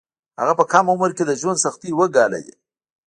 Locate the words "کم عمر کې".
0.71-1.23